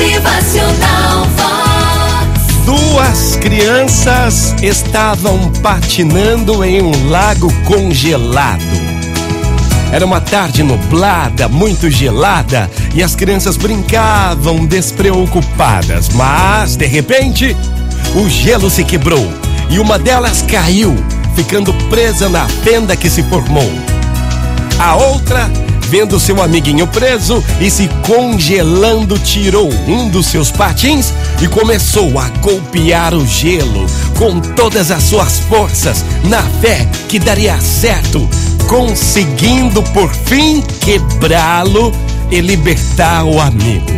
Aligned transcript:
Motivacional. 0.00 1.26
Duas 2.64 3.36
crianças 3.36 4.54
estavam 4.62 5.52
patinando 5.62 6.64
em 6.64 6.80
um 6.80 7.10
lago 7.10 7.52
congelado. 7.64 8.62
Era 9.92 10.06
uma 10.06 10.18
tarde 10.18 10.62
nublada, 10.62 11.48
muito 11.48 11.90
gelada, 11.90 12.70
e 12.94 13.02
as 13.02 13.14
crianças 13.14 13.58
brincavam 13.58 14.64
despreocupadas. 14.64 16.08
Mas, 16.08 16.76
de 16.76 16.86
repente, 16.86 17.54
o 18.14 18.26
gelo 18.26 18.70
se 18.70 18.82
quebrou 18.84 19.30
e 19.68 19.78
uma 19.78 19.98
delas 19.98 20.40
caiu, 20.40 20.96
ficando 21.36 21.74
presa 21.90 22.26
na 22.26 22.48
fenda 22.48 22.96
que 22.96 23.10
se 23.10 23.22
formou. 23.24 23.70
A 24.78 24.96
outra 24.96 25.50
vendo 25.90 26.20
seu 26.20 26.40
amiguinho 26.40 26.86
preso 26.86 27.42
e 27.60 27.68
se 27.68 27.88
congelando, 28.06 29.18
tirou 29.18 29.68
um 29.88 30.08
dos 30.08 30.26
seus 30.26 30.48
patins 30.48 31.12
e 31.42 31.48
começou 31.48 32.16
a 32.16 32.28
golpear 32.40 33.12
o 33.12 33.26
gelo 33.26 33.86
com 34.16 34.38
todas 34.38 34.92
as 34.92 35.02
suas 35.02 35.40
forças, 35.40 36.04
na 36.28 36.44
fé 36.60 36.86
que 37.08 37.18
daria 37.18 37.60
certo, 37.60 38.28
conseguindo 38.68 39.82
por 39.82 40.14
fim 40.14 40.62
quebrá-lo 40.80 41.92
e 42.30 42.40
libertar 42.40 43.24
o 43.24 43.40
amigo. 43.40 43.90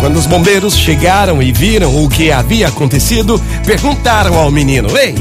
Quando 0.00 0.18
os 0.18 0.26
bombeiros 0.26 0.76
chegaram 0.76 1.42
e 1.42 1.50
viram 1.50 2.04
o 2.04 2.10
que 2.10 2.30
havia 2.30 2.68
acontecido, 2.68 3.40
perguntaram 3.64 4.36
ao 4.36 4.50
menino: 4.50 4.90
Ei, 4.98 5.14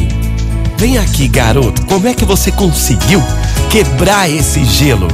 vem 0.75 0.97
aqui, 0.97 1.29
garoto, 1.29 1.85
como 1.85 2.07
é 2.07 2.13
que 2.13 2.25
você 2.25 2.51
conseguiu 2.51 3.23
quebrar 3.71 4.29
esse 4.29 4.65
gelo? 4.65 5.07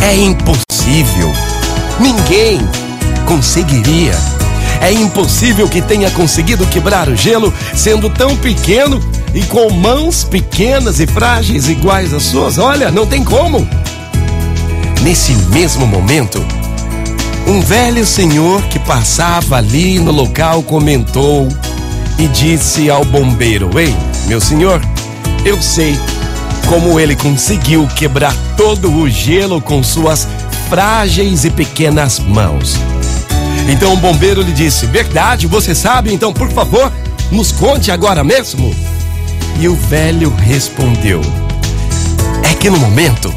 É 0.00 0.14
impossível. 0.14 1.32
Ninguém 1.98 2.60
conseguiria. 3.26 4.14
É 4.80 4.92
impossível 4.92 5.68
que 5.68 5.82
tenha 5.82 6.08
conseguido 6.12 6.64
quebrar 6.66 7.08
o 7.08 7.16
gelo 7.16 7.52
sendo 7.74 8.08
tão 8.08 8.36
pequeno 8.36 9.02
e 9.34 9.42
com 9.42 9.68
mãos 9.70 10.22
pequenas 10.22 11.00
e 11.00 11.06
frágeis 11.06 11.68
iguais 11.68 12.14
às 12.14 12.22
suas. 12.22 12.58
Olha, 12.58 12.92
não 12.92 13.06
tem 13.06 13.24
como. 13.24 13.68
Nesse 15.02 15.32
mesmo 15.50 15.84
momento, 15.84 16.40
um 17.44 17.60
velho 17.60 18.06
senhor 18.06 18.62
que 18.68 18.78
passava 18.78 19.56
ali 19.56 19.98
no 19.98 20.12
local 20.12 20.62
comentou 20.62 21.48
e 22.16 22.28
disse 22.28 22.88
ao 22.88 23.04
bombeiro: 23.04 23.68
Ei, 23.78 23.94
meu 24.28 24.40
senhor, 24.40 24.80
eu 25.44 25.60
sei 25.60 25.98
como 26.70 27.00
ele 27.00 27.16
conseguiu 27.16 27.84
quebrar 27.96 28.32
todo 28.56 28.88
o 28.92 29.10
gelo 29.10 29.60
com 29.60 29.82
suas 29.82 30.28
frágeis 30.68 31.44
e 31.44 31.50
pequenas 31.50 32.20
mãos. 32.20 32.76
Então 33.68 33.92
o 33.92 33.96
bombeiro 33.96 34.40
lhe 34.40 34.52
disse: 34.52 34.86
Verdade, 34.86 35.48
você 35.48 35.74
sabe? 35.74 36.14
Então, 36.14 36.32
por 36.32 36.48
favor, 36.52 36.92
nos 37.32 37.50
conte 37.50 37.90
agora 37.90 38.22
mesmo. 38.22 38.72
E 39.58 39.66
o 39.66 39.74
velho 39.74 40.30
respondeu: 40.30 41.20
É 42.48 42.54
que 42.54 42.70
no 42.70 42.78
momento 42.78 43.34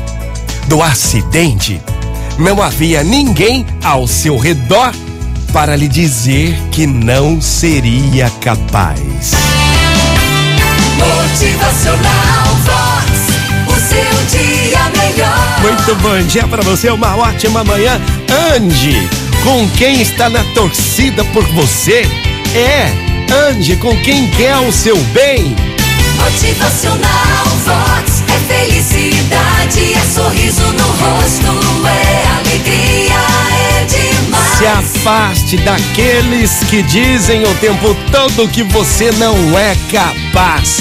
do 0.67 0.83
acidente 0.83 1.81
não 2.37 2.61
havia 2.61 3.03
ninguém 3.03 3.65
ao 3.83 4.07
seu 4.07 4.37
redor 4.37 4.93
para 5.51 5.75
lhe 5.75 5.87
dizer 5.87 6.55
que 6.69 6.85
não 6.85 7.41
seria 7.41 8.29
capaz. 8.41 9.33
Muito 15.73 15.95
bom 15.95 16.21
dia 16.27 16.47
para 16.47 16.61
você, 16.61 16.91
uma 16.91 17.17
ótima 17.17 17.63
manhã. 17.63 17.99
Ande 18.55 19.09
com 19.43 19.67
quem 19.69 20.03
está 20.03 20.29
na 20.29 20.43
torcida 20.53 21.25
por 21.25 21.43
você. 21.47 22.07
É, 22.53 22.91
ande 23.49 23.75
com 23.77 23.97
quem 24.01 24.27
quer 24.27 24.55
o 24.57 24.71
seu 24.71 24.95
bem. 25.05 25.55
Motivacional 26.15 27.45
Vox. 27.65 28.23
É 28.29 28.53
felicidade, 28.53 29.93
é 29.95 30.13
sorriso 30.13 30.61
no 30.61 30.85
rosto, 30.85 31.87
é 31.87 32.27
alegria, 32.37 33.15
é 33.71 33.85
demais. 33.85 34.57
Se 34.59 34.67
afaste 34.67 35.57
daqueles 35.57 36.51
que 36.69 36.83
dizem 36.83 37.45
o 37.45 37.55
tempo 37.55 37.95
todo 38.11 38.47
que 38.47 38.61
você 38.61 39.11
não 39.13 39.57
é 39.57 39.75
capaz. 39.91 40.77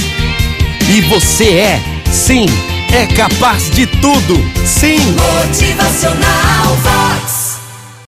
E 0.87 1.01
você 1.01 1.45
é, 1.45 1.81
sim, 2.13 2.45
é 2.93 3.07
capaz 3.07 3.71
de 3.71 3.87
tudo. 3.87 4.35
Sim. 4.65 4.99
Motivacional 5.17 6.77
Vox. 6.83 7.42